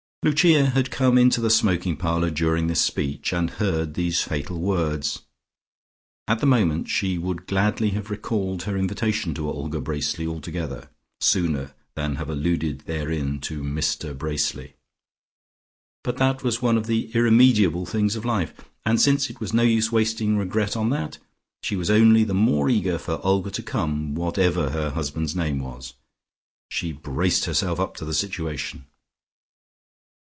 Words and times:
Lucia 0.23 0.67
had 0.67 0.91
come 0.91 1.17
into 1.17 1.41
the 1.41 1.49
smoking 1.49 1.97
parlour 1.97 2.29
during 2.29 2.67
this 2.67 2.79
speech, 2.79 3.33
and 3.33 3.49
heard 3.57 3.95
these 3.95 4.21
fatal 4.21 4.59
words. 4.59 5.23
At 6.27 6.37
the 6.37 6.45
moment 6.45 6.87
she 6.87 7.17
would 7.17 7.47
gladly 7.47 7.89
have 7.97 8.11
recalled 8.11 8.61
her 8.61 8.77
invitation 8.77 9.33
to 9.33 9.49
Olga 9.49 9.81
Bracely 9.81 10.27
altogether, 10.27 10.91
sooner 11.19 11.73
than 11.95 12.17
have 12.17 12.29
alluded 12.29 12.81
therein 12.81 13.39
to 13.39 13.63
Mr 13.63 14.15
Bracely. 14.15 14.75
But 16.03 16.17
that 16.17 16.43
was 16.43 16.61
one 16.61 16.77
of 16.77 16.85
the 16.85 17.09
irremediable 17.15 17.87
things 17.87 18.15
of 18.15 18.23
life, 18.23 18.53
and 18.85 19.01
since 19.01 19.27
it 19.27 19.39
was 19.39 19.55
no 19.55 19.63
use 19.63 19.91
wasting 19.91 20.37
regret 20.37 20.77
on 20.77 20.91
that, 20.91 21.17
she 21.63 21.75
was 21.75 21.89
only 21.89 22.23
the 22.23 22.35
more 22.35 22.69
eager 22.69 22.99
for 22.99 23.19
Olga 23.25 23.49
to 23.49 23.63
come, 23.63 24.13
whatever 24.13 24.69
her 24.69 24.91
husband's 24.91 25.35
name 25.35 25.57
was. 25.61 25.95
She 26.69 26.91
braced 26.91 27.45
herself 27.45 27.79
up 27.79 27.97
to 27.97 28.05
the 28.05 28.13
situation. 28.13 28.85